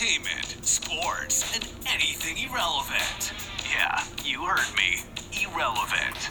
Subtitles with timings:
[0.00, 3.32] current events, entertainment, sports, and anything irrelevant.
[3.70, 5.00] Yeah, you heard me.
[5.42, 6.30] Irrelevant.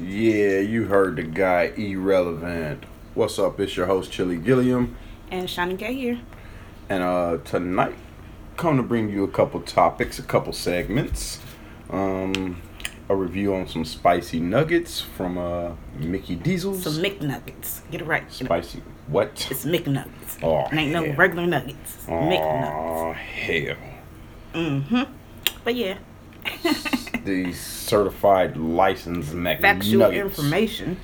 [0.00, 2.84] Yeah, you heard the guy irrelevant.
[3.14, 3.58] What's up?
[3.60, 4.96] It's your host Chilly Guilliam,
[5.30, 6.20] And Shani K here.
[6.88, 7.94] and uh tonight
[8.56, 11.40] come to bring you a couple topics, a couple segments.
[11.90, 12.60] Um
[13.08, 16.82] a review on some spicy nuggets from uh Mickey Diesel's.
[16.82, 17.80] Some McNuggets.
[17.90, 18.22] Get it right.
[18.28, 19.46] Get it- spicy what?
[19.50, 20.42] It's McNuggets.
[20.42, 21.94] Oh, It ain't no regular nuggets.
[21.96, 22.72] It's McNuggets.
[22.72, 23.76] Oh hell.
[24.54, 25.02] Mm-hmm.
[25.64, 25.98] But yeah,
[27.24, 29.60] the certified licensed McNuggets.
[29.60, 30.98] factual information.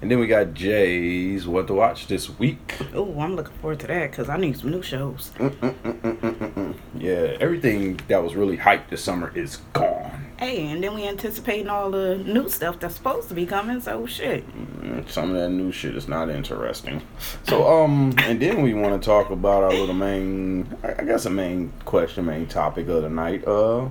[0.00, 2.76] And then we got Jay's what to watch this week.
[2.94, 5.32] Oh, I'm looking forward to that because I need some new shows.
[6.94, 9.97] Yeah, everything that was really hyped this summer is gone.
[10.38, 13.80] Hey, and then we anticipating all the new stuff that's supposed to be coming.
[13.80, 14.46] So shit.
[14.56, 17.02] Mm, Some of that new shit is not interesting.
[17.48, 21.26] So, um, and then we want to talk about our little main, I I guess,
[21.26, 23.46] a main question, main topic of the night.
[23.48, 23.88] Uh,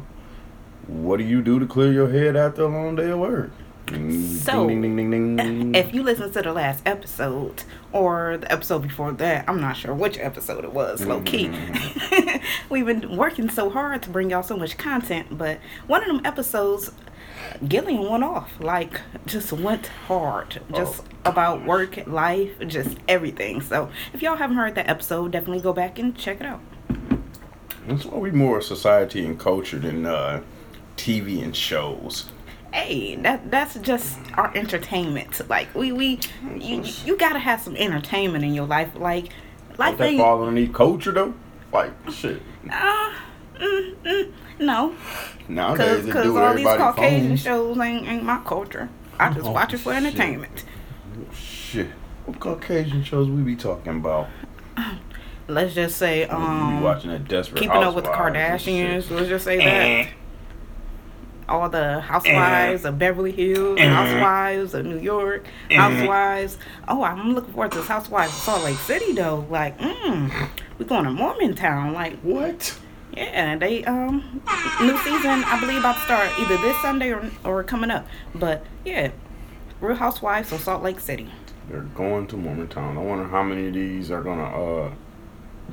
[0.88, 3.52] what do you do to clear your head after a long day of work?
[3.88, 5.76] Mm, So, ding, ding, ding.
[5.76, 9.94] If you listen to the last episode or the episode before that, I'm not sure
[9.94, 11.50] which episode it was, low key.
[12.70, 16.26] We've been working so hard to bring y'all so much content, but one of them
[16.26, 16.92] episodes,
[17.68, 18.52] Guilliam went off.
[18.60, 20.62] Like, just went hard.
[20.74, 23.62] Just about work, life, just everything.
[23.62, 26.60] So, if y'all haven't heard that episode, definitely go back and check it out.
[27.88, 30.42] That's why we more society and culture than uh,
[30.98, 32.30] TV and shows.
[32.78, 35.42] Hey, that that's just our entertainment.
[35.50, 36.20] Like we we
[36.59, 38.92] you, you gotta have some entertainment in your life.
[38.95, 39.30] Like
[39.80, 41.34] life that fall underneath culture though?
[41.73, 42.39] Like shit.
[42.72, 43.14] Uh,
[43.59, 44.95] mm, mm, no,
[45.47, 47.42] Nowadays because all these Caucasian phones.
[47.42, 48.89] shows ain't, ain't my culture.
[49.19, 50.03] I just Oh, watch it for shit.
[50.06, 50.63] entertainment.
[51.34, 51.88] Shit.
[52.25, 54.28] What Caucasian shows we be talking about?
[55.47, 59.09] Let's just say, um, watching that Desperate keeping up with the Kardashians.
[59.09, 60.03] Let's just say Eh.
[60.03, 60.12] that.
[61.50, 63.88] All the housewives of Beverly Hills, Eh.
[63.90, 66.58] housewives of New York, housewives.
[66.88, 69.46] Oh, I'm looking forward to this housewives of Salt Lake City though.
[69.50, 71.94] Like, mm, we going to Mormontown.
[71.94, 72.78] Like, What?
[73.13, 74.41] Yeah, they um
[74.81, 78.06] new season I believe about to start either this Sunday or or coming up.
[78.35, 79.09] But yeah,
[79.81, 81.29] Real Housewives of Salt Lake City.
[81.69, 82.97] They're going to Mormontown.
[82.97, 84.91] I wonder how many of these are gonna uh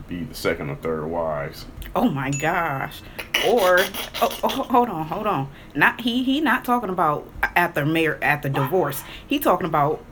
[0.09, 1.67] be the second or third wives.
[1.97, 3.01] Oh my gosh.
[3.47, 3.79] Or
[4.21, 5.49] oh, oh, hold on, hold on.
[5.75, 9.03] Not he he not talking about after marriage after divorce.
[9.27, 10.05] He talking about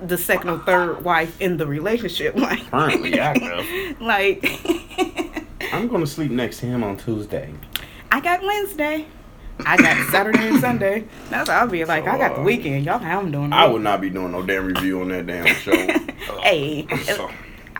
[0.00, 2.34] the second or third wife in the relationship.
[2.40, 4.00] Like Currently active.
[4.00, 4.44] like
[5.72, 7.52] I'm gonna sleep next to him on Tuesday.
[8.12, 9.06] I got Wednesday.
[9.66, 11.04] I got Saturday and Sunday.
[11.28, 12.06] That's what I'll be like.
[12.06, 12.84] I got the uh, weekend.
[12.86, 13.52] Y'all know how I'm doing.
[13.52, 15.72] I would not be doing no damn review on that damn show.
[16.40, 17.30] Hey, So,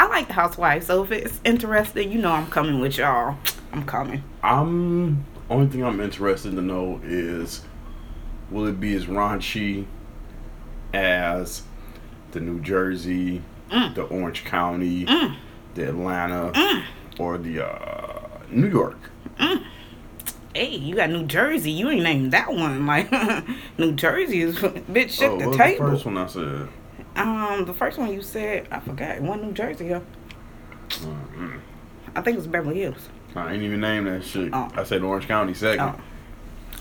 [0.00, 3.36] I like the housewives, so if it's interesting, you know I'm coming with y'all.
[3.70, 4.24] I'm coming.
[4.42, 7.60] I'm only thing I'm interested to know is
[8.50, 9.84] will it be as raunchy
[10.94, 11.64] as
[12.32, 13.94] the New Jersey, Mm.
[13.94, 15.04] the Orange County,
[15.74, 16.82] the Atlanta, Mm.
[17.18, 18.96] or the uh, New York?
[20.54, 21.70] Hey, you got New Jersey.
[21.70, 22.86] You ain't named that one.
[22.86, 23.12] Like
[23.78, 25.84] New Jersey is bitch shook Oh, the table.
[25.86, 26.68] the first one I said?
[27.16, 29.20] Um, the first one you said, I forgot.
[29.20, 30.02] One New Jersey, yo.
[30.88, 31.60] Mm,
[32.14, 33.08] I think it was Beverly Hills.
[33.34, 34.50] I ain't even named that shit.
[34.52, 34.68] Oh.
[34.74, 35.80] I said Orange County second.
[35.80, 36.00] Oh,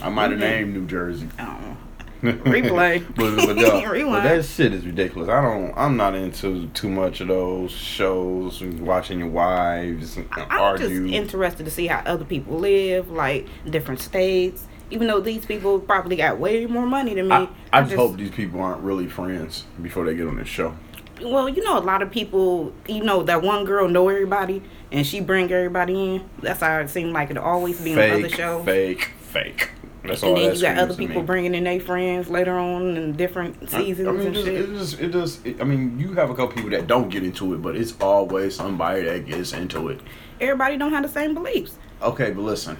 [0.01, 1.27] I might have named New Jersey.
[1.39, 1.77] oh.
[2.21, 3.05] Replay.
[3.15, 5.29] but, but, yeah, but that shit is ridiculous.
[5.29, 5.73] I don't.
[5.77, 8.61] I'm not into too much of those shows.
[8.61, 10.89] Watching your wives I'm argue.
[10.89, 14.67] just interested to see how other people live, like different states.
[14.91, 17.35] Even though these people probably got way more money than me.
[17.35, 20.75] I, I just hope these people aren't really friends before they get on this show.
[21.21, 25.05] Well, you know, a lot of people, you know, that one girl know everybody, and
[25.05, 26.29] she bring everybody in.
[26.41, 28.65] That's how it seemed like it always be on other Fake, shows.
[28.65, 29.69] fake, fake.
[30.03, 33.17] That's all and then you got other people bringing in their friends later on in
[33.17, 34.55] different seasons I mean, and it just, shit.
[34.55, 37.23] it just, it just, it- I mean, you have a couple people that don't get
[37.23, 39.99] into it, but it's always somebody that gets into it.
[40.39, 41.77] Everybody don't have the same beliefs.
[42.01, 42.77] Okay, but listen,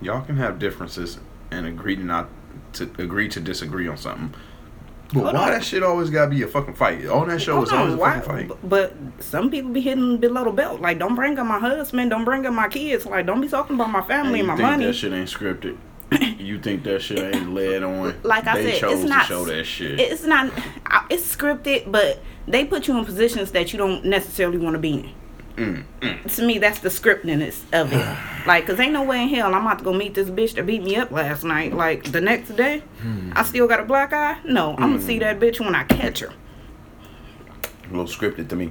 [0.00, 1.18] y'all can have differences
[1.50, 2.28] and agree to not
[2.74, 4.34] to agree to disagree on something.
[5.12, 5.50] But Hold why on.
[5.52, 7.06] that shit always gotta be a fucking fight?
[7.06, 8.58] On that show, Hold it's always on, a why- fucking fight.
[8.68, 10.82] But some people be hitting below the belt.
[10.82, 12.10] Like, don't bring up my husband.
[12.10, 13.06] Don't bring up my kids.
[13.06, 14.84] Like, don't be talking about my family you and my think money.
[14.84, 15.78] that shit ain't scripted?
[16.38, 18.14] you think that shit ain't led on?
[18.22, 19.22] like I they said, chose it's not.
[19.22, 19.98] to show that shit.
[19.98, 20.52] It's not.
[21.10, 24.92] It's scripted, but they put you in positions that you don't necessarily want to be
[24.92, 25.10] in.
[25.58, 26.36] Mm, mm.
[26.36, 28.16] To me, that's the scriptedness of it.
[28.46, 30.64] Like, cause ain't no way in hell I'm about to go meet this bitch that
[30.64, 31.74] beat me up last night.
[31.74, 33.30] Like the next day, Hmm.
[33.36, 34.38] I still got a black eye.
[34.44, 36.28] No, I'm gonna see that bitch when I catch her.
[36.28, 38.70] A little scripted to me,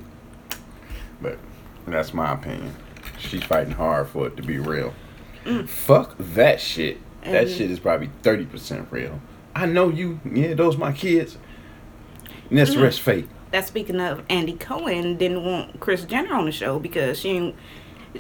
[1.22, 1.38] but
[1.86, 2.74] that's my opinion.
[3.20, 4.94] she's fighting hard for it to be real.
[5.68, 6.98] Fuck that shit.
[7.24, 7.58] That Mhm.
[7.58, 9.20] shit is probably thirty percent real.
[9.56, 10.20] I know you.
[10.32, 11.38] Yeah, those my kids.
[12.50, 13.28] And that's the rest fake.
[13.52, 17.56] That's speaking of Andy Cohen didn't want Kris Jenner on the show because she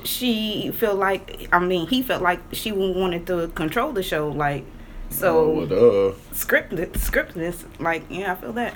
[0.04, 4.66] she felt like I mean he felt like she wanted to control the show like
[5.10, 6.16] so Oh, duh.
[6.34, 8.76] scripted scriptedness like yeah I feel that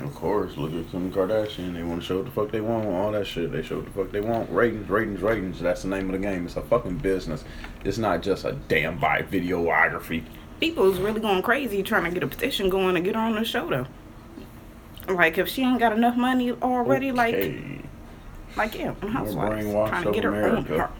[0.00, 1.74] Of course, look at Kim Kardashian.
[1.74, 3.52] They want to show what the fuck they want, all that shit.
[3.52, 4.50] They show what the fuck they want.
[4.50, 5.60] Ratings, ratings, ratings.
[5.60, 6.46] That's the name of the game.
[6.46, 7.44] It's a fucking business.
[7.84, 10.24] It's not just a damn by videography.
[10.60, 13.34] people is really going crazy trying to get a petition going to get her on
[13.34, 13.86] the show though
[15.08, 17.80] like if she ain't got enough money already like Okay.
[18.56, 20.56] like yeah I'm Housewives trying to get her America.
[20.74, 20.90] on her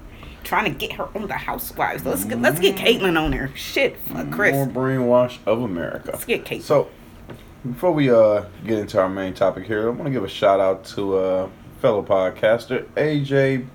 [0.45, 3.97] trying to get her on the Housewives let's get let's get Caitlyn on there shit
[3.99, 6.11] fuck Kris More brainwash of America.
[6.13, 6.89] let's get Caitlyn So,
[7.65, 10.59] before we uh get into our main topic here, I want to give a shout
[10.61, 11.49] out to uh
[11.81, 13.67] fellow podcaster AJ.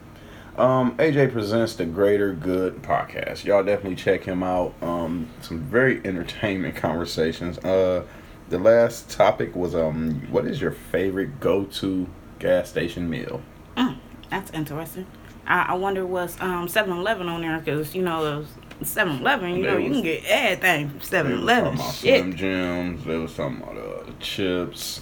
[0.57, 3.43] Um, AJ presents the Greater Good podcast.
[3.45, 4.73] Y'all definitely check him out.
[4.81, 7.59] Um, some very entertainment conversations.
[7.59, 8.03] Uh,
[8.49, 12.07] the last topic was um, what is your favorite go-to
[12.39, 13.41] gas station meal?
[13.75, 13.97] Mm,
[14.29, 15.05] that's interesting.
[15.45, 18.45] I, I wonder what's um 7-Eleven on there because you know
[18.81, 21.63] 7-Eleven you They know you can get everything from 7-Eleven.
[21.77, 22.19] talking about Shit.
[22.21, 23.05] Slim Jims.
[23.05, 25.01] They was talking about uh, the chips.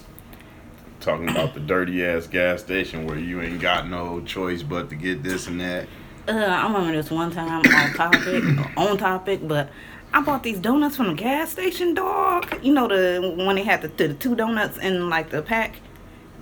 [1.02, 4.96] Talking about the dirty ass gas station where you ain't got no choice but to
[4.96, 5.88] get this and that.
[6.28, 8.44] Uh, I remember this one time on topic,
[8.78, 9.70] on topic, but
[10.16, 12.58] I bought these donuts from the gas station, dog.
[12.64, 15.82] You know the when they had the, the two donuts in like the pack,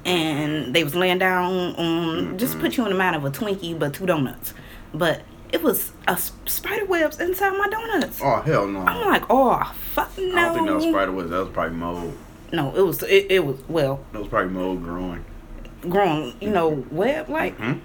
[0.06, 3.78] and they was laying down on just put you in the mind of a Twinkie,
[3.78, 4.54] but two donuts.
[4.94, 8.20] But it was a spider webs inside my donuts.
[8.22, 8.82] Oh hell no!
[8.82, 10.24] I'm like, oh fuck no.
[10.38, 11.30] I don't think that was spider webs.
[11.32, 12.18] That was probably mold.
[12.52, 15.26] no, it was it, it was well That was probably mold growing.
[15.82, 17.80] grown, you know, web like Hmm?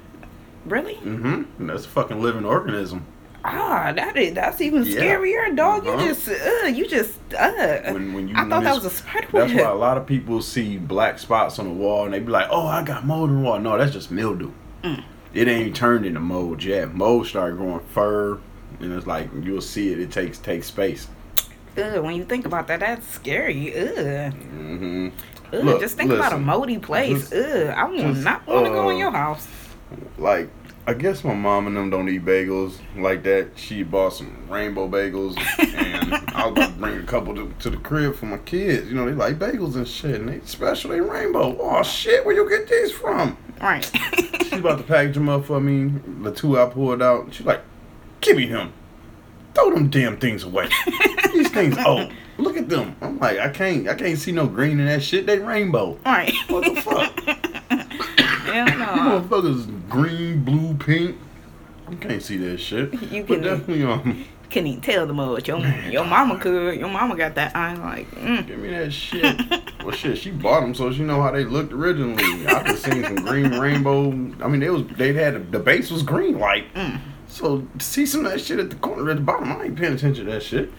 [0.66, 0.96] really.
[0.96, 1.66] Mm-hmm.
[1.66, 3.06] That's a fucking living organism.
[3.44, 5.00] Ah, that is that's even Yeah.
[5.00, 5.86] scarier, dog.
[5.86, 6.02] Uh-huh.
[6.02, 7.92] You just uh, you just uh.
[7.92, 9.48] When when you I thought that was a spider web.
[9.48, 12.32] That's why a lot of people see black spots on the wall and they be
[12.32, 14.50] like, "Oh, I got mold in the wall." No, that's just mildew.
[14.82, 15.04] Mm.
[15.34, 16.94] It ain't turned into mold yet.
[16.94, 18.38] Mold start growing fur,
[18.80, 20.00] and it's like you'll see it.
[20.00, 21.06] It takes takes space.
[21.76, 23.72] Ugh, when you think about that, that's scary.
[23.78, 23.86] Ugh.
[24.32, 25.08] Mm-hmm.
[25.52, 27.30] Ugh, Look, just think about a moldy place.
[27.30, 29.46] Just- Ugh, I would just, not want to go in uh, your house.
[30.18, 30.48] Like,
[30.88, 33.48] I guess my mom and them don't eat bagels like that.
[33.56, 37.68] She bought some rainbow bagels, and I was about to bring a couple to, to
[37.68, 38.88] the crib for my kids.
[38.88, 41.54] You know, they like bagels and shit, and they special, they rainbow.
[41.60, 43.36] Oh shit, where you get these from?
[43.60, 43.84] Right.
[44.40, 45.92] She's about to package them up for me.
[46.22, 47.34] The two I pulled out.
[47.34, 47.60] She's like,
[48.22, 48.72] "Give me them.
[49.54, 50.70] Throw them damn things away.
[51.34, 52.10] These things old.
[52.38, 53.86] Look at them." I'm like, "I can't.
[53.90, 55.26] I can't see no green in that shit.
[55.26, 55.98] They rainbow.
[56.06, 56.32] right.
[56.48, 57.37] What the fuck?
[58.54, 59.20] You no.
[59.22, 61.16] motherfuckers green, blue, pink.
[61.90, 62.92] You can't see that shit.
[63.10, 65.48] You but can- definitely um, Couldn't even tell the much.
[65.48, 66.78] Your, your mama could.
[66.78, 68.46] Your mama got that eye like, mm.
[68.46, 69.38] give me that shit.
[69.84, 72.46] well, shit, she bought them so she know how they looked originally.
[72.46, 74.08] I just seen some green rainbow.
[74.42, 76.72] I mean, they was they had the base was green like.
[76.74, 77.00] Mm.
[77.28, 79.92] So see some of that shit at the corner at the bottom, I ain't paying
[79.94, 80.70] attention to that shit.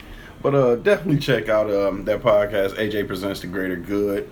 [0.42, 2.74] But uh, definitely check out um that podcast.
[2.76, 4.30] AJ presents the Greater Good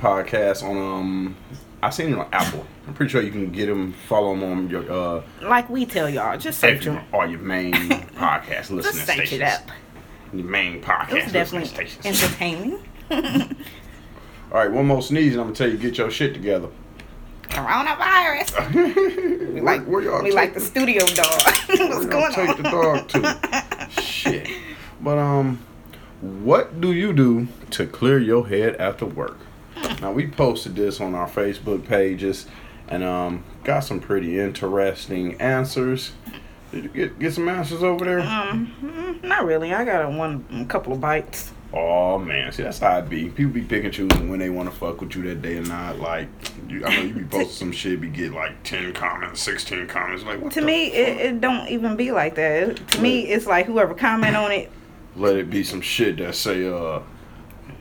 [0.00, 1.36] podcast on um.
[1.84, 2.64] I seen it on Apple.
[2.88, 6.08] I'm pretty sure you can get them, Follow them on your uh Like we tell
[6.08, 7.00] y'all, just search them.
[7.12, 9.32] all your main podcast listening Just search stations.
[9.32, 9.62] it up.
[10.32, 12.06] Your main podcast listening definitely stations.
[12.22, 12.78] entertaining.
[14.52, 16.68] All right, one more sneeze, and I'm gonna tell you get your shit together.
[17.44, 19.34] Coronavirus.
[19.54, 21.26] We like where y'all we like the studio dog.
[21.68, 24.00] What's Where going take the dog to?
[24.02, 24.48] Shit.
[25.00, 25.60] But um,
[26.20, 29.38] what do you do to clear your head after work?
[30.00, 32.46] Now we posted this on our Facebook pages,
[32.88, 36.12] and um, got some pretty interesting answers.
[36.72, 38.20] Did you get get some answers over there?
[38.20, 39.72] Um, not really.
[39.72, 41.52] I got a one, a couple of bites.
[41.72, 43.28] Oh man, see that's how it be.
[43.30, 45.98] People be picking choosing when they want to fuck with you that day or not.
[45.98, 46.28] Like,
[46.68, 50.22] you, I know you be posting some shit, be get like ten comments, sixteen comments.
[50.24, 52.62] Like, what To me, it, it don't even be like that.
[52.70, 54.70] It- To me, it's like whoever comment on it.
[55.16, 57.00] let it be some shit that say, uh,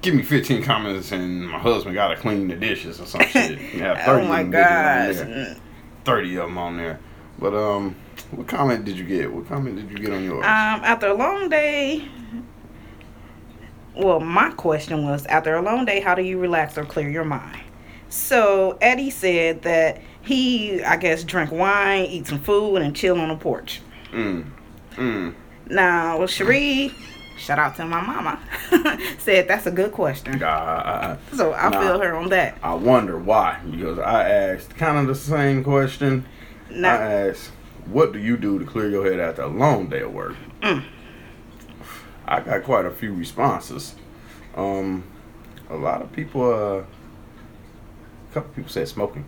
[0.03, 3.59] give me 15 comments and my husband gotta clean the dishes or some shit.
[3.73, 5.15] You have 30 Oh of my them on gosh.
[5.15, 5.55] there.
[6.05, 6.99] 30 of them on there.
[7.39, 7.95] But, um,
[8.31, 9.31] what comment did you get?
[9.33, 10.43] What comment did you get on yours?
[10.45, 12.07] Um, after a long day.
[13.95, 17.25] Well, my question was after a long day, how do you relax or clear your
[17.25, 17.61] mind?
[18.09, 23.29] So Eddie said that he, I guess, drink wine, eat some food, and chill on
[23.29, 23.81] the porch.
[24.11, 24.45] mm,
[24.95, 25.33] mm.
[25.69, 26.91] Now, Cherie,
[27.37, 28.39] shout out to my mama,
[29.19, 30.41] said that's a good question.
[30.41, 31.79] Uh, So I Nah.
[31.81, 32.57] feel her on that.
[32.63, 33.59] I wonder why.
[33.69, 36.25] Because I asked kind of the same question.
[36.69, 36.89] Nah.
[36.89, 36.93] I
[37.29, 37.51] asked,
[37.85, 40.35] what do you do to clear your head after a long day of work?
[40.61, 40.83] Mm.
[42.25, 43.95] I got quite a few responses.
[44.55, 45.03] Um,
[45.69, 49.25] a lot of people, uh, a couple people said smoking.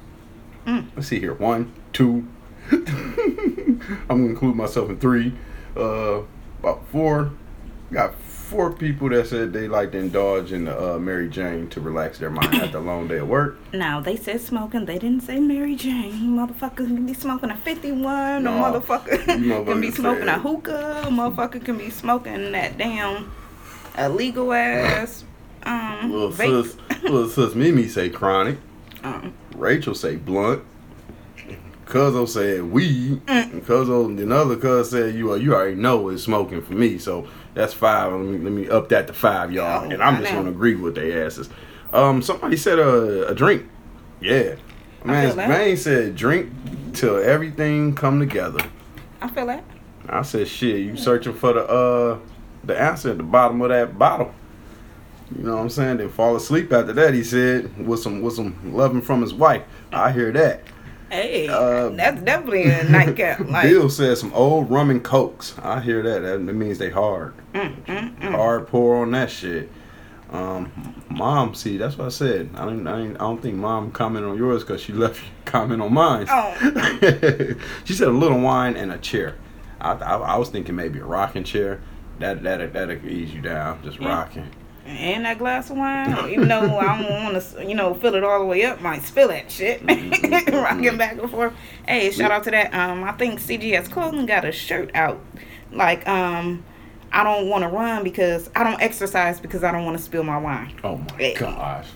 [0.65, 0.87] Mm.
[0.95, 1.33] Let's see here.
[1.33, 2.27] One, two.
[2.71, 5.33] I'm gonna include myself in three.
[5.75, 6.21] Uh,
[6.59, 7.31] about four.
[7.91, 11.81] Got four people that said they like to indulge in the uh, Mary Jane to
[11.81, 13.57] relax their mind after a long day of work.
[13.73, 14.85] Now they said smoking.
[14.85, 16.35] They didn't say Mary Jane.
[16.35, 18.43] Motherfucker can be smoking a fifty one.
[18.43, 19.23] No, a motherfucker
[19.65, 21.03] can be smoking a hookah.
[21.05, 23.31] A motherfucker can be smoking that damn
[23.97, 25.23] illegal ass
[25.63, 26.63] um Little vape.
[26.63, 28.57] sis, little sis Mimi say chronic.
[29.03, 30.63] Um, Rachel say blunt.
[31.85, 33.23] Cuzzo said weed.
[33.27, 33.53] Mm.
[33.53, 36.97] And Cuzzo, another cuz said you you already know it's smoking for me.
[36.97, 38.11] So that's five.
[38.11, 39.91] Let me, let me up that to five, y'all.
[39.91, 41.49] And I'm just gonna agree with their asses.
[41.91, 43.67] Um, somebody said a, a drink.
[44.21, 44.55] Yeah,
[45.03, 45.35] man.
[45.35, 46.51] Man said drink
[46.93, 48.59] till everything come together.
[49.21, 49.63] I feel that.
[50.07, 50.81] I said shit.
[50.81, 52.19] You searching for the uh
[52.63, 54.33] the answer at the bottom of that bottle.
[55.35, 55.97] You know what I'm saying?
[55.97, 57.13] Then fall asleep after that.
[57.13, 59.63] He said with some with some loving from his wife.
[59.91, 60.61] I hear that.
[61.09, 63.39] Hey, Uh, that's definitely a nightcap.
[63.47, 65.55] Like, Bill said some old rum and cokes.
[65.61, 66.19] I hear that.
[66.19, 67.33] That means they hard.
[67.53, 68.31] mm, mm, mm.
[68.35, 69.69] Hard pour on that shit.
[70.31, 70.71] Um,
[71.09, 72.49] mom, see, that's what I said.
[72.55, 75.93] I don't, I, I don't think mom commented on yours because she left comment on
[75.93, 76.25] mine.
[76.29, 76.53] Oh.
[77.85, 79.35] she said a little wine and a chair.
[79.79, 81.81] I, I, I was thinking maybe a rocking chair.
[82.19, 84.07] That that that could ease you down, just Yeah.
[84.09, 84.49] rocking.
[84.85, 88.23] And that glass of wine, even though I don't want to, you know, fill it
[88.23, 89.81] all the way up, might spill that shit.
[90.53, 91.53] Rocking back and forth.
[91.87, 92.73] Hey, shout out to that.
[92.73, 95.19] Um, I think CGS Clothing got a shirt out.
[95.71, 96.63] Like, um,
[97.11, 100.23] I don't want to run because I don't exercise because I don't want to spill
[100.23, 100.73] my wine.
[100.83, 101.39] Oh my Yeah.
[101.39, 101.87] gosh.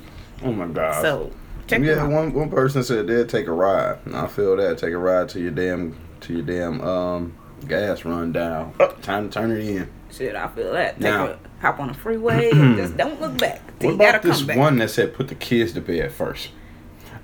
[0.43, 1.01] Oh my gosh.
[1.01, 1.31] So
[1.67, 2.11] check yeah, them out.
[2.11, 3.99] one one person said they'd take a ride.
[4.05, 4.77] And I feel that.
[4.77, 7.35] Take a ride to your damn to your damn um
[7.67, 8.73] gas run down.
[9.01, 9.89] Time to turn it in.
[10.11, 10.93] Shit, I feel that.
[10.95, 13.61] Take Now- a hop on the freeway and just don't look back.
[13.81, 14.57] What about this back.
[14.57, 16.49] one that said put the kids to bed first?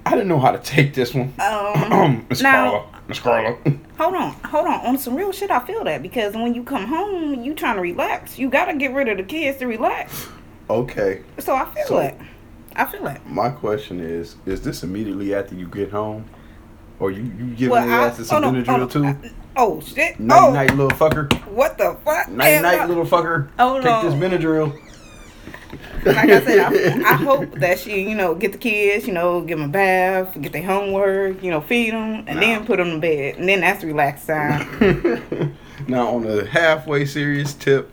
[0.06, 1.34] I didn't know how to take this one.
[1.40, 2.86] Um, Miss Carla.
[3.08, 3.58] Miss Carla.
[3.98, 4.86] Hold on, hold on.
[4.86, 7.82] On some real shit, I feel that because when you come home, you trying to
[7.82, 8.38] relax.
[8.38, 10.28] You gotta get rid of the kids to relax.
[10.70, 11.22] okay.
[11.40, 12.18] So I feel So- that.
[12.76, 13.26] I feel that.
[13.30, 16.26] My question is, is this immediately after you get home?
[17.00, 19.06] Or you, you giving Well, their I- asses some Benadryl too?
[19.06, 19.32] on.
[19.58, 20.20] Oh shit!
[20.20, 21.32] Night oh, night little fucker.
[21.48, 22.28] what the fuck?
[22.30, 23.50] Night night I- little fucker.
[23.58, 24.06] Hold Take on.
[24.06, 24.82] this Benadryl.
[26.06, 26.60] Like I said,
[27.04, 29.72] I, I hope that she, you know, get the kids, you know, give them a
[29.72, 32.40] bath, get their homework, you know, feed them, and Nah.
[32.42, 35.58] then put them to bed, and then that's relax time.
[35.88, 37.92] now, on the halfway serious tip,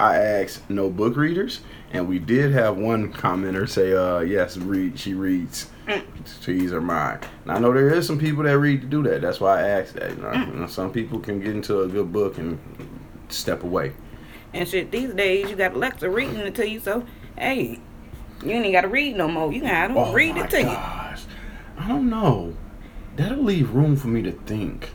[0.00, 1.60] I asked no book readers,
[1.92, 4.98] and we did have one commenter say, "Uh, yes, read.
[4.98, 5.70] She reads
[6.42, 9.02] to ease her mind." Now, I know there is some people that read to do
[9.04, 9.20] that.
[9.22, 10.10] That's why I asked that.
[10.10, 10.54] You know, mm.
[10.54, 12.58] You know, some people can get into a good book and
[13.28, 13.92] step away.
[14.54, 17.04] and shit, these days you got Alexa reading it to you, so
[17.38, 17.80] hey,
[18.44, 19.52] you ain't got to read no more.
[19.52, 20.64] You can have them Oh read it to you.
[20.66, 21.22] gosh.
[21.78, 22.54] I don't know.
[23.16, 24.90] That'll leave room for me to think.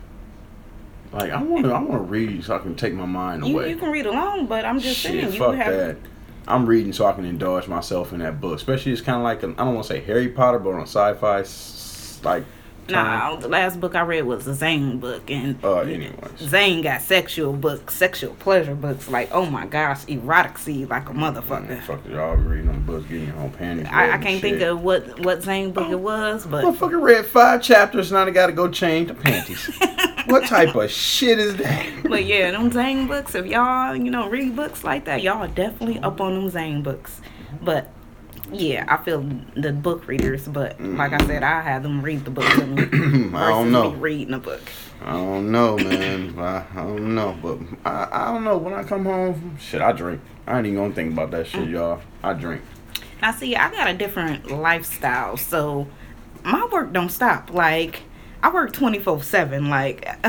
[1.13, 3.53] Like I want to, I want to read so I can take my mind You,
[3.57, 3.69] away.
[3.69, 5.73] you can read along, but I'm just Shit, saying you fuck have.
[5.73, 5.97] that.
[6.47, 8.55] I'm reading so I can indulge myself in that book.
[8.55, 10.81] Especially it's kind of like an, I don't want to say Harry Potter, but on
[10.87, 11.43] sci-fi
[12.23, 12.45] like.
[12.89, 16.13] Nah, the last book I read was a Zane book, and Uh, anyways.
[16.39, 21.11] Zane got sexual books, sexual pleasure books, like oh my gosh, erotic seed like a
[21.11, 21.81] motherfucker.
[21.81, 23.87] Fuck y'all reading them books, getting your own panties.
[23.91, 24.69] I, I can't think shit.
[24.69, 28.53] of what what Zane book it was, but Motherfucker read five chapters, now I gotta
[28.53, 29.69] go change the panties.
[30.27, 32.03] what type of shit is that?
[32.03, 33.35] but yeah, them Zane books.
[33.35, 36.83] If y'all you know read books like that, y'all are definitely up on them Zane
[36.83, 37.21] books.
[37.61, 37.91] But
[38.51, 40.47] yeah, I feel the book readers.
[40.47, 42.83] But like I said, I have them read the book to me.
[43.37, 43.91] I don't know.
[43.91, 44.61] Me reading a book.
[45.01, 46.37] I don't know, man.
[46.39, 48.57] I, I don't know, but I, I don't know.
[48.57, 50.21] When I come home, shit, I drink.
[50.47, 52.01] I ain't even gonna think about that shit, y'all.
[52.23, 52.61] I drink.
[53.21, 55.87] Now, see, I got a different lifestyle, so
[56.43, 57.51] my work don't stop.
[57.51, 58.03] Like,
[58.43, 59.69] I work 24 7.
[59.69, 60.07] Like,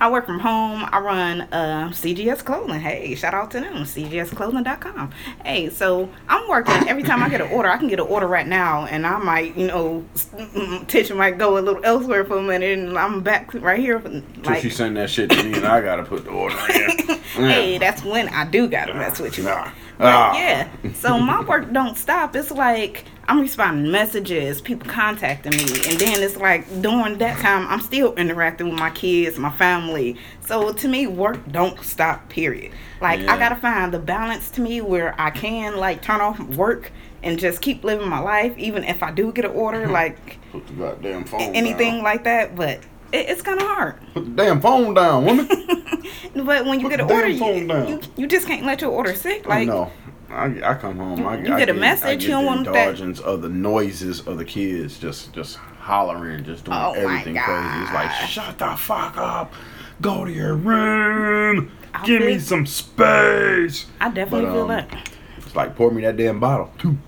[0.00, 0.84] I work from home.
[0.90, 2.80] I run uh, CGS Clothing.
[2.80, 5.10] Hey, shout out to them, cgsclothing.com.
[5.44, 6.74] Hey, so I'm working.
[6.88, 9.18] Every time I get an order, I can get an order right now, and I
[9.18, 13.52] might, you know, mm, might go a little elsewhere for a minute, and I'm back
[13.54, 13.98] right here.
[14.44, 17.18] Like, she send that shit to me, and I gotta put the order in.
[17.50, 19.44] hey, that's when I do gotta mess with you.
[19.44, 19.70] Nah.
[19.98, 20.36] But Ah.
[20.36, 20.68] yeah.
[20.94, 22.36] So my work don't stop.
[22.36, 27.66] It's like I'm responding messages, people contacting me, and then it's like during that time
[27.68, 30.16] I'm still interacting with my kids, my family.
[30.40, 32.28] So to me, work don't stop.
[32.28, 32.72] Period.
[33.00, 33.32] Like Yeah.
[33.34, 36.92] I gotta find the balance to me where I can like turn off work
[37.22, 40.66] and just keep living my life, even if I do get an order, like Put
[40.68, 41.40] the goddamn phone.
[41.40, 42.04] anything down.
[42.04, 42.54] like that.
[42.54, 42.78] But
[43.12, 43.96] it, it's kind of hard.
[44.14, 45.48] Put the damn phone down, woman.
[46.36, 49.14] But when you Put get an order, you, you you just can't let your order
[49.14, 49.46] sit.
[49.46, 49.90] Like no.
[50.30, 51.24] I, I come home.
[51.26, 53.48] I, You I get a message, I you get don't the want that- of the
[53.48, 57.82] noises of the kids just just hollering, just doing Oh everything crazy.
[57.82, 59.52] It's like shut the fuck up,
[60.00, 63.86] go to your room, I give me some space.
[64.00, 65.10] I definitely But, feel um, that.
[65.38, 66.98] It's like pour me that damn bottle, too.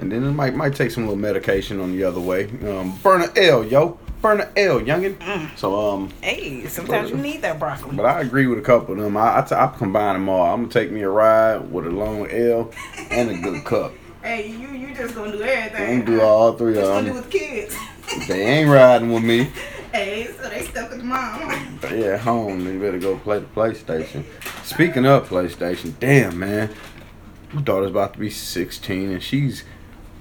[0.00, 2.46] and then it might might take some little medication on the other way.
[2.68, 5.16] Um, burn a L, yo, burn a L, youngin.
[5.18, 5.56] Mm.
[5.56, 6.10] So um.
[6.22, 7.94] Hey, sometimes you need that broccoli.
[7.94, 9.18] But I agree with a couple of them.
[9.18, 10.52] I, I, t- I combine them all.
[10.52, 12.72] I'm gonna take me a ride with a long L
[13.10, 13.92] and a good cup.
[14.24, 15.98] Hey, you you just gonna do everything.
[15.98, 17.16] I'm gonna do all three of gonna do them.
[17.16, 17.76] with kids?
[18.26, 19.50] They ain't riding with me.
[19.92, 21.42] hey, so they stuck with the mom.
[21.82, 22.64] At home.
[22.64, 24.24] They better go play the PlayStation.
[24.64, 26.70] Speaking of PlayStation, damn man,
[27.52, 29.64] my daughter's about to be 16 and she's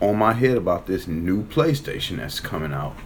[0.02, 2.98] on my head about this new PlayStation that's coming out.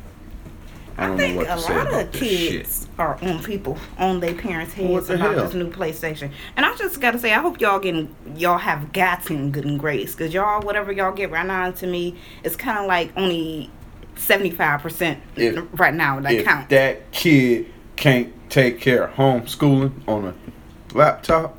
[0.98, 2.51] I I don't think know what a to say lot about of this shit.
[2.63, 5.46] kids are on people on their parents' What heads the about hell?
[5.46, 6.32] this new PlayStation.
[6.56, 10.16] And I just gotta say, I hope y'all getting y'all have gotten good and grace
[10.16, 13.70] because y'all whatever y'all get right now to me it's kind of like only
[14.16, 15.20] seventy five percent
[15.74, 16.70] right now that if count.
[16.70, 21.58] that kid can't take care of homeschooling on a laptop,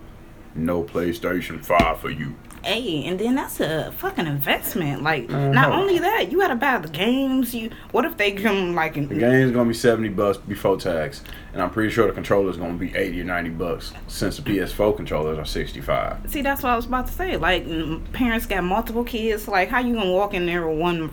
[0.54, 2.34] no PlayStation 5 for you.
[2.68, 5.02] Hey, and then that's a fucking investment.
[5.02, 7.54] Like, Man, not only that, you gotta buy the games.
[7.54, 11.22] You what if they come like in, The game's gonna be 70 bucks before tax,
[11.54, 14.94] and I'm pretty sure the controller's gonna be 80 or 90 bucks since the PS4
[14.96, 16.30] controllers are 65.
[16.30, 17.38] See, that's what I was about to say.
[17.38, 19.48] Like, mm, parents got multiple kids.
[19.48, 21.08] Like, how you gonna walk in there with one,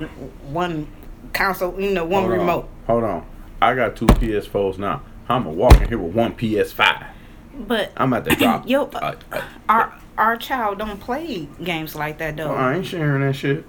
[0.51, 0.88] one
[1.31, 2.39] console, you know, one Hold on.
[2.39, 2.69] remote?
[2.88, 3.25] Hold on.
[3.62, 5.03] I got two PS4s now.
[5.29, 7.05] I'm gonna walk in here with one PS5.
[7.59, 8.67] But I'm at the drop.
[8.67, 12.53] Yo, uh, uh, our our child don't play games like that though.
[12.53, 13.65] I ain't sharing that shit.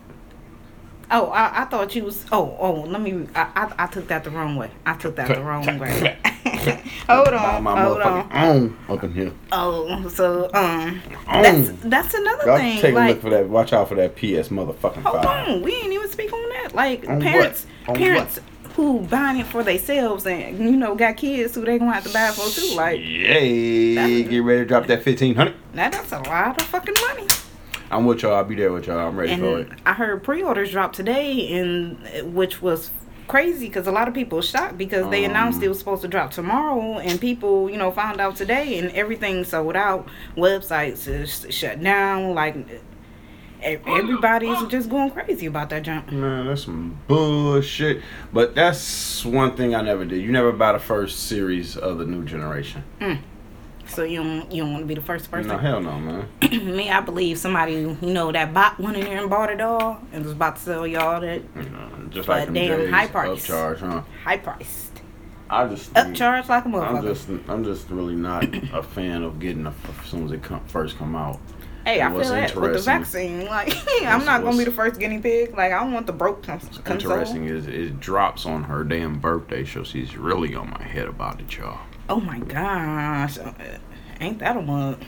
[1.10, 2.24] Oh, I, I thought you was.
[2.32, 3.28] Oh, oh, let me.
[3.34, 4.70] I, I, I took that the wrong way.
[4.84, 6.18] I took that the wrong way.
[7.08, 8.28] hold on, my hold on.
[8.32, 9.32] own up in here.
[9.52, 11.42] Oh, so um, Own.
[11.42, 12.80] that's that's another Y'all thing.
[12.80, 13.48] take a look for that.
[13.48, 15.48] Watch out for that PS motherfucking hold five.
[15.48, 16.74] on, we ain't even speak on that.
[16.74, 17.22] Like On what?
[17.24, 18.40] parents, On parents
[18.76, 22.12] who buying it for themselves and you know got kids who they gonna have to
[22.12, 22.76] buy it for too.
[22.76, 24.22] Like Yay!
[24.22, 25.54] Get ready to drop that fifteen hundred.
[25.74, 27.26] now, that's a lot of fucking money.
[27.90, 28.34] I'm with y'all.
[28.34, 28.98] I'll be there with y'all.
[28.98, 29.68] I'm ready for it.
[29.86, 32.90] I heard pre-orders dropped today, and which was
[33.28, 35.64] crazy because a lot of people shocked because they announced Um.
[35.64, 39.44] it was supposed to drop tomorrow, and people, you know, found out today, and everything
[39.44, 40.08] sold out.
[40.36, 42.34] Websites is shut down.
[42.34, 42.56] Like
[43.66, 44.68] Oh, everybody's oh.
[44.68, 46.12] just going crazy about that jump.
[46.12, 48.00] Man, that's some bullshit.
[48.32, 50.22] But that's one thing I never did.
[50.22, 52.84] You never buy the first series of the new generation.
[53.00, 53.18] Mm.
[53.88, 55.50] So you don't you don't want to be the first person.
[55.50, 56.28] No, hell no, man.
[56.50, 60.00] Me, I believe somebody you know that bought one in there and bought it all
[60.12, 62.90] and was about to sell y'all that You know, just like a them damn J's,
[62.90, 63.46] high price.
[63.46, 64.02] upcharge, huh?
[64.24, 65.02] high priced,
[65.48, 66.96] I just upcharged like a motherfucker.
[66.96, 70.42] I'm just I'm just really not a fan of getting it as soon as it
[70.42, 71.40] come, first come out.
[71.86, 73.46] Hey, I feel that with the vaccine.
[73.46, 73.72] Like,
[74.04, 75.56] I'm not gonna be the first guinea pig.
[75.56, 77.12] Like, I don't want the broke cons- console.
[77.12, 81.40] Interesting is it drops on her damn birthday, so she's really on my head about
[81.40, 81.78] it, y'all.
[82.08, 83.52] Oh my gosh, Uh,
[84.20, 85.04] ain't that a month?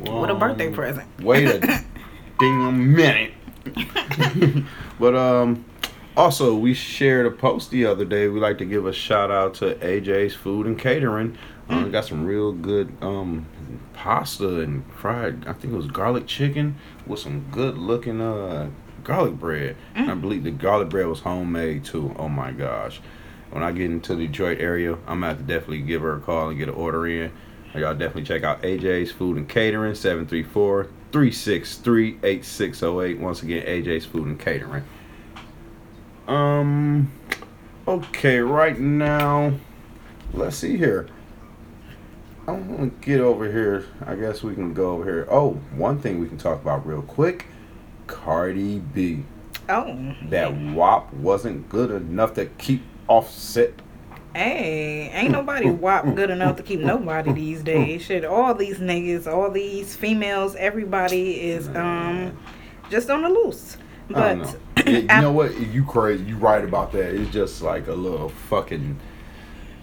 [0.00, 1.08] What a birthday present.
[1.22, 1.58] Wait a
[2.38, 3.32] ding a minute.
[5.00, 5.64] but um
[6.18, 8.28] also we shared a post the other day.
[8.28, 11.38] We like to give a shout out to AJ's Food and Catering.
[11.70, 13.46] Um, we got some real good um
[13.92, 18.70] pasta and fried I think it was garlic chicken with some good looking uh
[19.04, 19.76] garlic bread.
[19.94, 22.14] And I believe the garlic bread was homemade too.
[22.18, 23.00] Oh my gosh.
[23.50, 26.20] When I get into the Detroit area, I'm gonna have to definitely give her a
[26.20, 27.30] call and get an order in.
[27.74, 33.18] Y'all definitely check out AJ's Food and Catering, 734 363 8608.
[33.18, 34.84] Once again, AJ's Food and Catering.
[36.28, 37.12] Um,
[37.86, 39.54] okay, right now,
[40.32, 41.08] let's see here.
[42.46, 43.86] I'm gonna get over here.
[44.04, 45.26] I guess we can go over here.
[45.30, 47.46] Oh, one thing we can talk about real quick
[48.06, 49.24] Cardi B.
[49.68, 53.72] Oh, That WAP wasn't good enough to keep offset
[54.34, 58.02] hey, ain't nobody wop good enough to keep nobody these days.
[58.02, 62.36] Shit, all these niggas, all these females, everybody is um
[62.90, 63.76] just on the loose.
[64.08, 64.54] But know.
[64.84, 65.58] Yeah, you know what?
[65.58, 66.24] You crazy.
[66.24, 67.14] You right about that.
[67.14, 68.98] It's just like a little fucking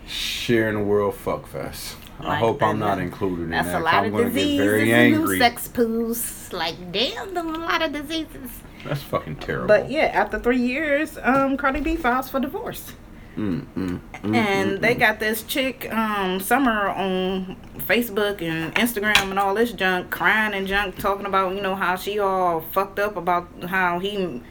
[0.06, 1.95] sharing the world fuck fest.
[2.25, 3.81] I Like hope I'm not included in That's that.
[3.81, 5.38] a 'cause lot I'm of gonna get diseases very and them angry.
[5.39, 6.53] sex poos.
[6.53, 8.51] Like, damn, them a lot of diseases.
[8.86, 9.67] That's fucking terrible.
[9.67, 12.93] But yeah, after three years, um, Cardi B files for divorce.
[13.38, 14.99] Mm, mm, mm, and mm, they mm.
[14.99, 20.67] got this chick um summer on facebook and instagram and all this junk crying and
[20.67, 24.41] junk talking about you know how she all fucked up about how he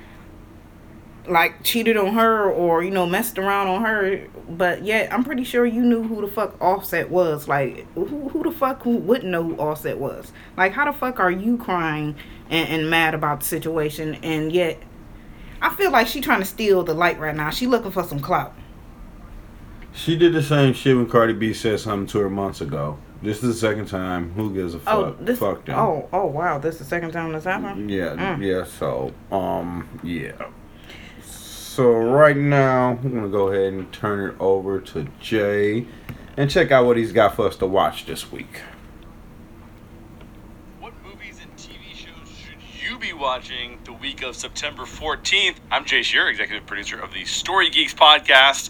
[1.31, 5.45] like cheated on her or you know messed around on her but yet i'm pretty
[5.45, 9.31] sure you knew who the fuck offset was like who, who the fuck who wouldn't
[9.31, 12.15] know who offset was like how the fuck are you crying
[12.49, 14.79] and, and mad about the situation and yet
[15.63, 18.21] i feel like she trying to steal the light right now she looking for some
[18.21, 18.55] clout
[19.93, 22.97] She did the same shit when Cardi B said something to her months ago.
[23.23, 24.33] This is the second time.
[24.35, 24.95] Who gives a fuck?
[24.95, 25.77] oh this fuck them.
[25.79, 28.41] oh oh wow this is the second time this happened Yeah, Mm.
[28.47, 28.65] yeah.
[28.65, 30.33] So, um, yeah.
[31.81, 35.87] So right now, we're gonna go ahead and turn it over to Jay,
[36.37, 38.61] and check out what he's got for us to watch this week.
[40.79, 45.55] What movies and TV shows should you be watching the week of September 14th?
[45.71, 48.69] I'm Jay Sherer, executive producer of the Story Geeks podcast.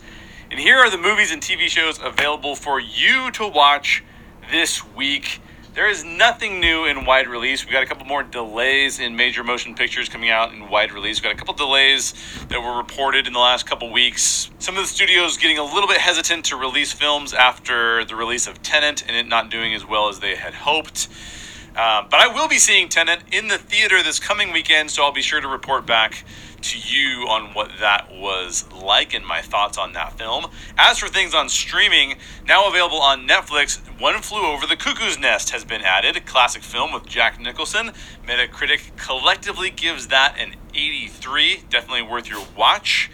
[0.49, 4.05] And here are the movies and TV shows available for you to watch
[4.53, 5.41] this week.
[5.73, 7.65] There is nothing new in wide release.
[7.65, 11.19] We've got a couple more delays in major motion pictures coming out in wide release.
[11.19, 12.13] We've got a couple delays
[12.49, 14.51] that were reported in the last couple weeks.
[14.59, 18.49] Some of the studios getting a little bit hesitant to release films after the release
[18.49, 21.07] of Tenet and it not doing as well as they had hoped.
[21.77, 25.13] Um, but I will be seeing Tenet in the theater this coming weekend, so I'll
[25.13, 26.25] be sure to report back
[26.63, 30.47] to you on what that was like and my thoughts on that film.
[30.77, 35.51] As for things on streaming, now available on Netflix, One Flew Over the Cuckoo's Nest
[35.51, 37.93] has been added, a classic film with Jack Nicholson.
[38.27, 43.11] Metacritic collectively gives that an 83, definitely worth your watch.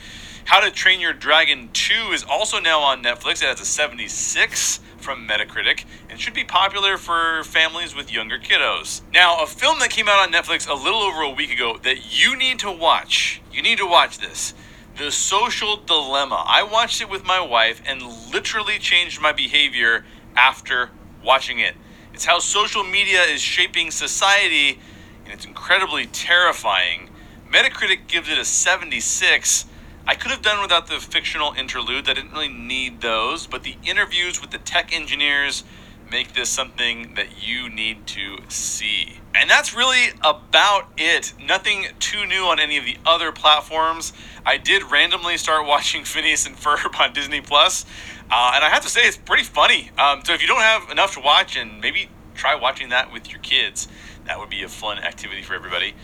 [0.47, 3.43] How to Train Your Dragon 2 is also now on Netflix.
[3.43, 9.01] It has a 76 from Metacritic and should be popular for families with younger kiddos.
[9.13, 12.17] Now, a film that came out on Netflix a little over a week ago that
[12.17, 13.43] you need to watch.
[13.53, 14.55] You need to watch this.
[14.97, 16.45] The Social Dilemma.
[16.47, 18.01] I watched it with my wife and
[18.33, 20.05] literally changed my behavior
[20.37, 20.91] after
[21.25, 21.75] watching it.
[22.15, 24.79] It's how social media is shaping society
[25.25, 27.11] and it's incredibly terrifying.
[27.53, 29.65] Metacritic gives it a 76.
[30.09, 32.09] I could have done without the fictional interludes.
[32.09, 35.65] I didn't really need those, but the interviews with the tech engineers
[36.09, 39.19] make this something that you need to see.
[39.35, 41.33] And that's really about it.
[41.43, 44.13] Nothing too new on any of the other platforms.
[44.45, 47.85] I did randomly start watching Phineas and Ferb on Disney Plus,
[48.31, 49.91] uh, and I have to say it's pretty funny.
[49.99, 53.31] Um, so if you don't have enough to watch, and maybe try watching that with
[53.33, 53.89] your kids,
[54.27, 55.95] that would be a fun activity for everybody.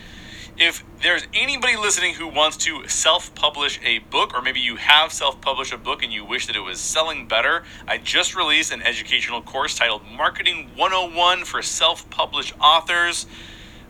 [0.57, 5.11] If there's anybody listening who wants to self publish a book, or maybe you have
[5.11, 8.71] self published a book and you wish that it was selling better, I just released
[8.71, 13.25] an educational course titled Marketing 101 for Self Published Authors.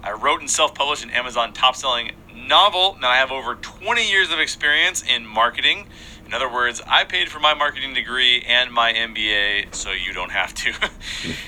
[0.02, 2.98] I wrote and self published an Amazon top selling novel.
[3.02, 5.88] Now I have over 20 years of experience in marketing.
[6.26, 10.32] In other words, I paid for my marketing degree and my MBA, so you don't
[10.32, 10.74] have to.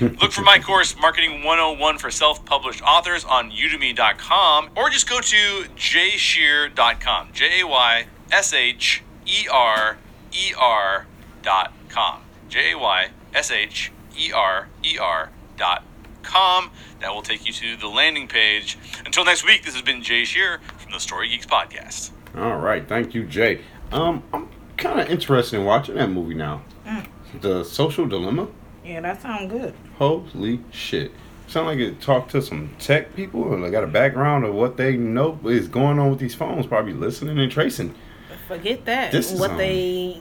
[0.00, 5.20] Look for my course, Marketing 101 for Self Published Authors, on udemy.com, or just go
[5.20, 7.30] to jaysherer.com.
[7.32, 9.98] J A Y S H E R
[10.32, 12.22] E R.com.
[12.48, 16.70] J A Y S H E R E R.com.
[17.00, 18.78] That will take you to the landing page.
[19.04, 22.10] Until next week, this has been Jay Sherer from the Story Geeks Podcast.
[22.36, 23.60] All right, thank you, Jay.
[23.92, 26.62] Um, I'm kind of interested in watching that movie now.
[26.86, 27.06] Mm.
[27.40, 28.48] The Social Dilemma.
[28.84, 31.10] yeah that sounds good Holy shit!
[31.48, 34.76] Sound like it talked to some tech people and they got a background of what
[34.76, 36.66] they know is going on with these phones.
[36.66, 37.94] Probably listening and tracing.
[38.48, 40.20] forget that This is, what um, they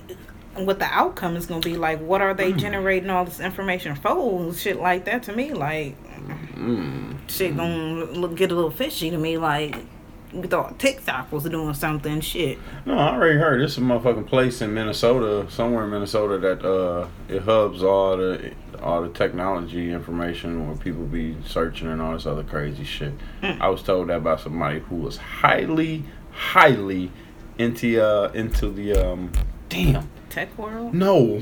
[0.56, 2.38] what the outcome is gonna be like what are Mm.
[2.38, 5.96] they generating all this information for shit like that to me like
[6.56, 7.18] Mm.
[7.28, 9.76] shit gonna look, get a little fishy to me like
[10.44, 14.62] thought tiktok was doing something shit No, I already heard this is a motherfucking place
[14.62, 20.68] in Minnesota, somewhere in Minnesota that uh it hubs all the all the technology information
[20.68, 23.14] where people be searching and all this other crazy shit.
[23.42, 23.62] Mm.
[23.62, 27.12] I was told that by somebody who was highly, highly
[27.58, 29.32] into uh into the um
[29.70, 31.42] damn tech world no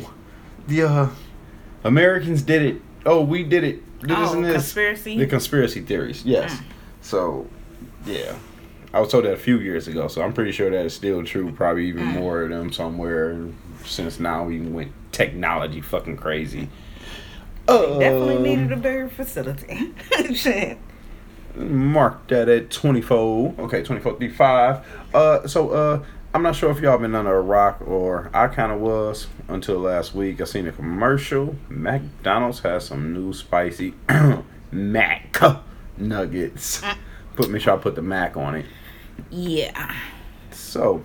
[0.67, 1.09] the uh
[1.83, 2.81] Americans did it.
[3.05, 4.01] Oh, we did it.
[4.01, 4.53] This oh and this.
[4.53, 6.53] conspiracy The conspiracy theories, yes.
[6.53, 6.63] Mm.
[7.01, 7.47] So,
[8.05, 8.35] yeah.
[8.93, 11.23] I was told that a few years ago, so I'm pretty sure that is still
[11.23, 11.51] true.
[11.51, 12.13] Probably even Mm.
[12.19, 13.37] more of them somewhere
[13.85, 16.69] since now we went technology fucking crazy.
[17.67, 19.93] Uh, definitely needed a bigger facility
[20.33, 20.77] shit
[21.55, 23.55] Mark that at 24.
[23.59, 24.85] Okay, 24 35.
[25.13, 26.03] Uh, so, uh,
[26.33, 29.77] I'm not sure if y'all been under a rock or I kind of was until
[29.79, 30.41] last week.
[30.41, 31.55] I seen a commercial.
[31.69, 33.93] McDonald's has some new spicy
[34.71, 35.39] Mac
[35.95, 36.81] nuggets.
[37.35, 38.65] Put make sure I put the Mac on it.
[39.29, 39.95] Yeah
[40.51, 41.03] So,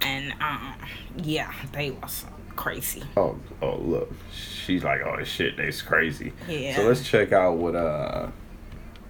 [0.00, 0.74] and um
[1.16, 2.24] yeah they was
[2.56, 6.32] crazy oh, oh, look, she's like, oh shit, they's crazy.
[6.46, 6.76] Yeah.
[6.76, 8.28] So let's check out what uh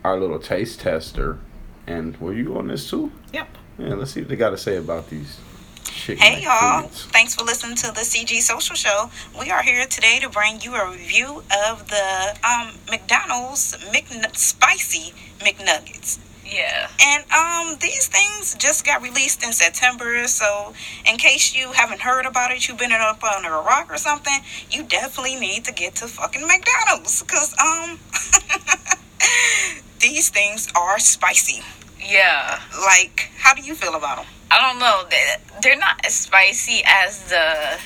[0.04, 1.38] our little taste tester.
[1.86, 3.10] And were you on this too?
[3.32, 3.48] yep
[3.78, 5.38] Yeah, let's see what they got to say about these
[6.06, 9.10] Hey y'all, thanks for listening to the CG Social Show.
[9.38, 15.12] We are here today to bring you a review of the um, McDonald's McN- Spicy
[15.40, 16.18] McNuggets.
[16.50, 16.88] Yeah.
[17.00, 20.74] And um, these things just got released in September, so
[21.06, 24.40] in case you haven't heard about it, you've been up under a rock or something,
[24.70, 27.98] you definitely need to get to fucking McDonald's, cause um,
[30.00, 31.62] these things are spicy.
[32.00, 32.60] Yeah.
[32.80, 34.26] Like, how do you feel about them?
[34.50, 35.04] I don't know.
[35.08, 37.78] They, they're not as spicy as the.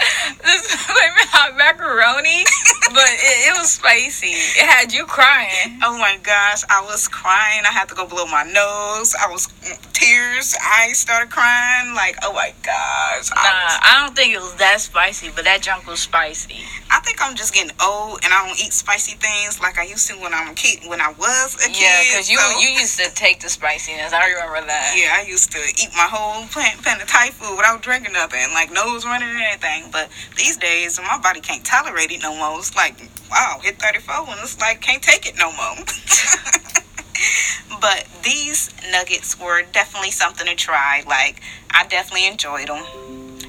[0.44, 2.44] this like hot macaroni,
[2.94, 4.32] but it, it was spicy.
[4.34, 5.78] It had you crying.
[5.82, 7.62] Oh my gosh, I was crying.
[7.64, 9.14] I had to go blow my nose.
[9.14, 10.56] I was mm, tears.
[10.60, 11.94] I started crying.
[11.94, 13.30] Like, oh my gosh.
[13.30, 16.56] Nah, I, was- I don't think it was that spicy, but that junk was spicy.
[16.90, 20.08] I think I'm just getting old and I don't eat spicy things like I used
[20.10, 20.80] to when I'm a kid.
[20.88, 21.78] When I was a kid.
[21.80, 24.12] Yeah, because you so- you used to take the spiciness.
[24.12, 24.94] I remember that.
[24.96, 28.50] Yeah, I used to eat my whole pan, pan of Thai food without drinking nothing,
[28.52, 29.89] like nose running and anything.
[29.90, 32.58] But these days, my body can't tolerate it no more.
[32.58, 32.96] It's like,
[33.30, 35.76] wow, hit 34 and it's like, can't take it no more.
[37.80, 41.02] but these nuggets were definitely something to try.
[41.06, 42.84] Like, I definitely enjoyed them.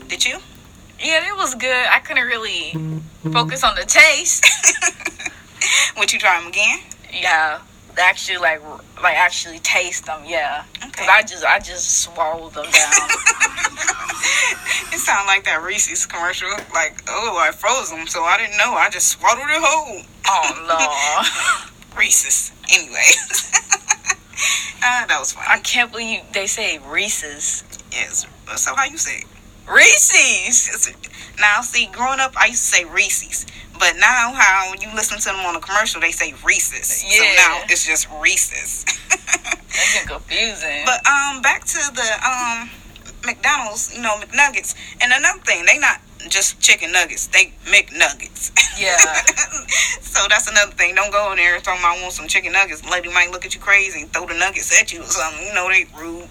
[0.07, 0.39] Did you?
[0.99, 1.87] Yeah, it was good.
[1.89, 2.71] I couldn't really
[3.31, 4.45] focus on the taste.
[5.97, 6.79] Would you try them again?
[7.11, 7.59] Yeah,
[7.97, 8.61] actually, like
[9.01, 10.21] like actually taste them.
[10.25, 10.89] Yeah, Okay.
[10.91, 13.09] because I just I just swallowed them down.
[14.93, 16.49] It sounded like that Reese's commercial.
[16.73, 18.73] Like, oh, I froze them, so I didn't know.
[18.73, 20.03] I just swallowed it whole.
[20.27, 21.97] oh no.
[21.97, 22.51] Reese's.
[22.71, 23.07] Anyway.
[24.83, 27.63] uh, that was I can't believe they say Reese's.
[27.91, 28.25] Yes.
[28.57, 29.25] So how you say it?
[29.69, 30.93] Reese's.
[31.39, 33.45] Now, see, growing up, I used to say Reese's.
[33.79, 37.03] But now, how you listen to them on a commercial, they say Reese's.
[37.03, 37.17] Yeah.
[37.17, 38.85] So now it's just Reese's.
[39.09, 40.83] That's confusing.
[40.85, 42.69] but um, back to the um
[43.25, 44.75] McDonald's, you know, McNuggets.
[45.01, 48.51] And another thing, they not just chicken nuggets; they McNuggets.
[48.79, 48.97] yeah.
[50.01, 50.95] so that's another thing.
[50.95, 52.87] Don't go in there talking about I want some chicken nuggets.
[52.89, 55.45] Lady might look at you crazy and throw the nuggets at you or something.
[55.45, 56.27] You know they rude.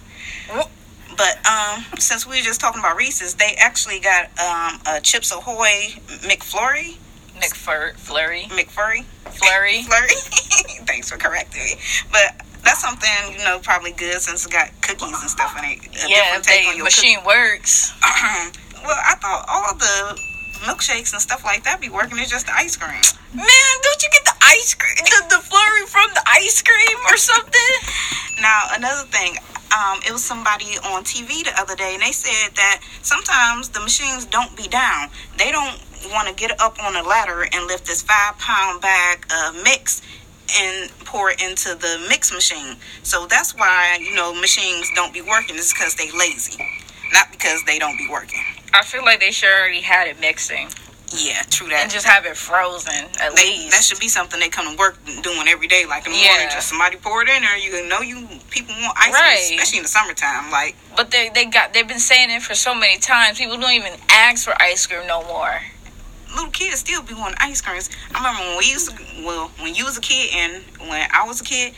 [1.21, 5.31] But um, since we were just talking about Reese's, they actually got um a Chips
[5.33, 5.93] Ahoy
[6.25, 6.97] McFlurry,
[7.37, 8.49] McFur Flurry.
[8.49, 9.83] McFlurry, Flurry.
[9.89, 10.09] Flurry.
[10.89, 11.75] Thanks for correcting me.
[12.11, 15.79] But that's something you know probably good since it got cookies and stuff in it.
[16.05, 17.93] A Yeah, different if take on the your machine works.
[18.01, 20.19] well, I thought all the
[20.65, 22.19] milkshakes and stuff like that be working.
[22.19, 23.01] It's just the ice cream.
[23.35, 27.17] Man, don't you get the ice cream, the, the flurry from the ice cream or
[27.17, 27.77] something?
[28.41, 29.37] Now, another thing,
[29.73, 33.81] um, it was somebody on TV the other day, and they said that sometimes the
[33.81, 35.09] machines don't be down.
[35.37, 35.79] They don't
[36.13, 40.03] want to get up on a ladder and lift this five pound bag of mix
[40.59, 42.77] and pour it into the mix machine.
[43.03, 46.63] So that's why, you know, machines don't be working, is because they lazy,
[47.13, 48.41] not because they don't be working.
[48.75, 50.69] I feel like they sure already had it mixing
[51.13, 51.83] Yeah, true that.
[51.83, 53.73] and just have it frozen at they, least.
[53.73, 56.29] that should be something they come to work doing every day, like in the Yeah.
[56.29, 56.49] morning.
[56.53, 57.57] Just somebody pour it in there.
[57.59, 60.51] You know, you people want ice cream, especially in the summertime.
[60.53, 63.39] Like But they they got they've been saying it for so many times.
[63.39, 65.61] People don't even ask for ice cream no more.
[66.35, 67.91] little kids still be wanting ice creams.
[68.15, 68.97] I remember when we used to,
[69.27, 71.75] well, when you was a kid and when I was a kid,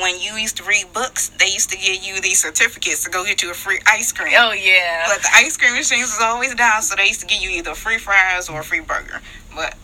[0.00, 3.24] when you used to read books, they used to give you these certificates to go
[3.24, 4.34] get you a free ice cream.
[4.36, 5.04] Oh yeah.
[5.08, 7.74] But the ice cream machines was always down, so they used to give you either
[7.74, 9.20] free fries or a free burger.
[9.54, 9.74] But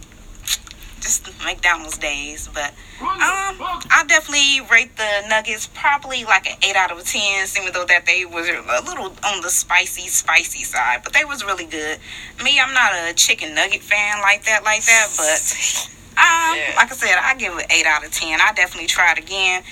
[1.00, 2.48] just McDonald's days.
[2.52, 2.70] But
[3.00, 3.58] um,
[3.90, 8.06] I definitely rate the nuggets probably like an eight out of ten, even though that
[8.06, 11.00] they was a little on the spicy, spicy side.
[11.02, 11.98] But they was really good.
[12.44, 15.08] Me, I'm not a chicken nugget fan like that, like that.
[15.16, 16.74] But um, Yeah.
[16.76, 18.40] like I said, I give it eight out of ten.
[18.40, 19.62] I definitely try it again.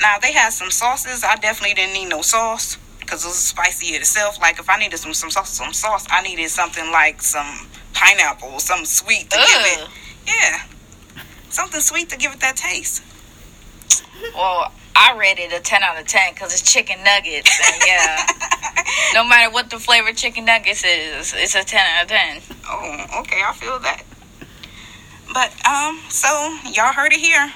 [0.00, 1.24] Now they had some sauces.
[1.24, 4.40] I definitely didn't need no sauce because it was spicy itself.
[4.40, 8.58] Like if I needed some some sauce, some sauce, I needed something like some pineapple,
[8.60, 9.88] something sweet to give it.
[10.26, 10.62] Yeah,
[11.50, 13.02] something sweet to give it that taste.
[14.34, 17.60] Well, I rated a ten out of ten because it's chicken nuggets.
[17.66, 18.26] And yeah.
[19.14, 22.42] no matter what the flavor chicken nuggets is, it's a ten out of ten.
[22.68, 24.02] Oh, okay, I feel that.
[25.32, 26.28] But um, so
[26.72, 27.52] y'all heard it here.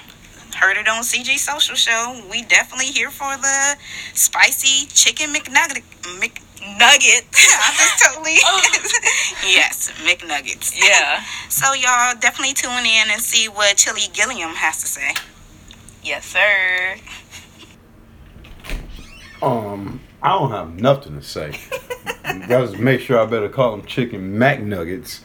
[0.55, 2.21] Heard it on CG Social Show.
[2.31, 3.75] We definitely here for the
[4.13, 5.83] spicy chicken McNugget.
[6.17, 7.25] McNugget.
[7.35, 8.35] I just totally.
[9.53, 10.81] yes, McNuggets.
[10.81, 11.21] Yeah.
[11.49, 15.13] So y'all definitely tune in and see what Chilly Guilliam has to say.
[16.01, 16.95] Yes, sir.
[19.41, 21.59] Um, I don't have nothing to say.
[22.47, 25.19] Gotta make sure I better call them chicken McNuggets.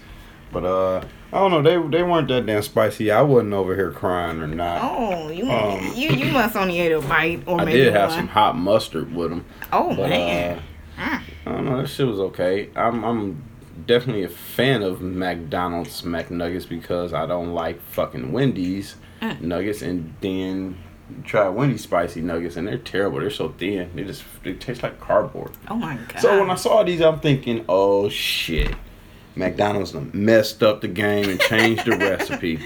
[0.52, 1.62] But uh, I don't know.
[1.62, 3.10] They they weren't that damn spicy.
[3.10, 4.80] I wasn't over here crying or not.
[4.82, 7.92] Oh, you Um, you you must only ate a bite or maybe I maybe did
[7.94, 8.18] have one.
[8.18, 9.44] some hot mustard with them.
[9.72, 10.62] Oh But man.
[10.98, 11.80] uh, I don't know.
[11.80, 12.70] That shit was okay.
[12.74, 13.44] I'm I'm
[13.86, 19.42] definitely a fan of McDonald's McNuggets because I don't like fucking Wendy's Mm.
[19.42, 20.78] nuggets, and then
[21.24, 23.20] try Wendy's spicy nuggets, and they're terrible.
[23.20, 23.90] They're so thin.
[23.94, 25.50] They just they taste like cardboard.
[25.68, 26.20] Oh my god.
[26.22, 28.74] So when I saw these, I'm thinking, oh shit,
[29.36, 32.60] McDonald's messed up the game and changed the recipe.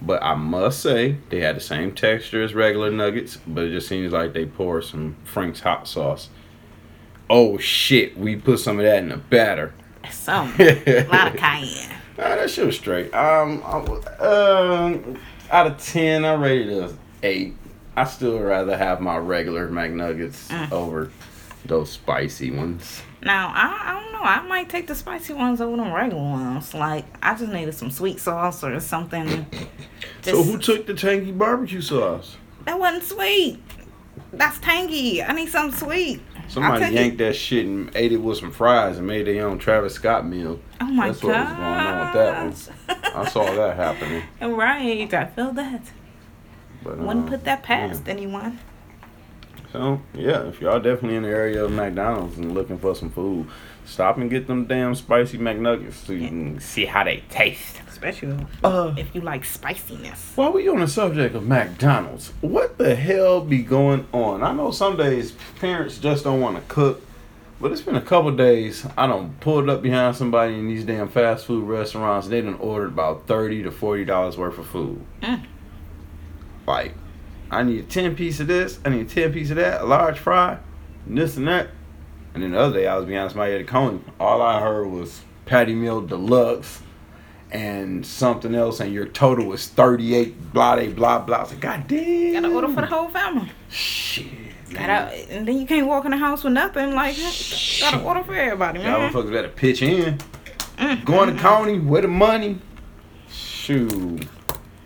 [0.00, 3.86] But I must say, they had the same texture as regular nuggets, but it just
[3.88, 6.28] seems like they poured some Frank's hot sauce.
[7.30, 9.72] Oh shit, we put some of that in the batter.
[10.10, 11.90] some a lot of cayenne.
[12.18, 13.12] Ah, that shit was straight.
[13.14, 13.76] Um, I
[14.24, 15.18] um,
[15.50, 17.56] out of ten, I rated it a eight.
[17.96, 20.72] I still rather have my regular McNuggets Mm.
[20.72, 21.10] over
[21.64, 23.02] those spicy ones.
[23.22, 24.22] Now I, I don't know.
[24.22, 26.74] I might take the spicy ones over the regular ones.
[26.74, 29.46] Like I just needed some sweet sauce or something.
[30.22, 32.36] So who took the tangy barbecue sauce?
[32.64, 33.62] That wasn't sweet.
[34.32, 35.22] That's tangy.
[35.22, 36.20] I need something sweet.
[36.48, 39.58] Somebody I'll yanked that shit and ate it with some fries and made their own
[39.58, 40.60] Travis Scott meal.
[40.80, 41.14] Oh my god.
[41.14, 41.28] That's god.
[41.28, 43.26] what was going on with that one.
[43.26, 44.22] I saw that happening.
[44.56, 45.14] right.
[45.14, 45.82] I feel that.
[46.82, 48.12] But Wouldn't um, put that past yeah.
[48.12, 48.58] anyone.
[49.72, 53.48] So yeah, if y'all definitely in the area of McDonald's and looking for some food,
[53.86, 57.80] stop and get them damn spicy McNuggets so you can see how they taste.
[57.88, 60.32] Especially Uh, if you like spiciness.
[60.34, 64.42] While we on the subject of McDonald's, what the hell be going on?
[64.42, 67.00] I know some days parents just don't want to cook,
[67.60, 71.08] but it's been a couple days I don't pulled up behind somebody in these damn
[71.08, 72.28] fast food restaurants.
[72.28, 75.02] They done ordered about thirty to forty dollars worth of food.
[75.22, 75.46] Mm.
[76.66, 76.94] Like,
[77.52, 79.84] I need a ten piece of this, I need a ten piece of that, a
[79.84, 80.58] large fry,
[81.06, 81.68] and this and that.
[82.34, 84.00] And then the other day I was behind somebody at the Coney.
[84.18, 86.80] All I heard was patty meal deluxe
[87.50, 91.36] and something else, and your total was 38, blah, blah, blah, blah.
[91.36, 92.32] I was like, God damn.
[92.42, 93.50] Gotta order for the whole family.
[93.68, 94.24] Shit.
[94.72, 94.88] man.
[94.88, 96.94] Gotta, and then you can't walk in the house with nothing.
[96.94, 97.14] Like,
[97.80, 98.98] gotta order for everybody, man.
[98.98, 100.16] Y'all motherfuckers better pitch in.
[100.78, 102.58] Mm, Going to Coney, where the money?
[103.30, 104.26] Shoot.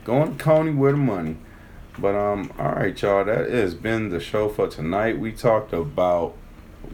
[0.05, 1.37] Going to Coney, where the money?
[1.99, 3.25] But, um, alright, y'all.
[3.25, 5.19] That has been the show for tonight.
[5.19, 6.35] We talked about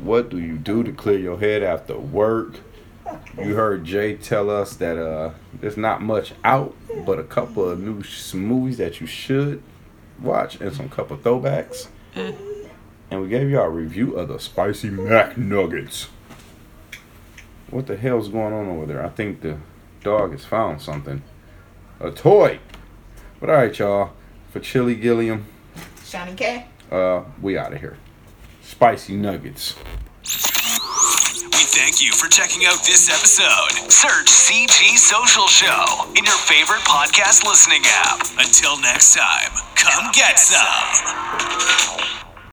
[0.00, 2.60] what do you do to clear your head after work.
[3.36, 7.80] You heard Jay tell us that uh, there's not much out, but a couple of
[7.80, 9.62] new sh- movies that you should
[10.20, 11.88] watch and some couple throwbacks.
[12.14, 16.08] And we gave y'all a review of the Spicy McNuggets.
[17.70, 19.04] What the hell's going on over there?
[19.04, 19.58] I think the
[20.02, 21.22] dog has found something.
[22.00, 22.60] A toy.
[23.40, 24.12] But alright, y'all.
[24.52, 25.46] For Chilly Guilliam,
[26.04, 26.66] Shani K.
[26.90, 27.96] uh, we out of here.
[28.62, 29.74] Spicy Nuggets.
[30.22, 33.90] We thank you for checking out this episode.
[33.90, 38.20] Search CG Social Show in your favorite podcast listening app.
[38.38, 42.28] Until next time, come get some.